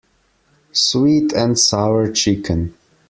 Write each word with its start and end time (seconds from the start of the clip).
Sweet-and-sour 0.71 2.11
chicken. 2.13 2.73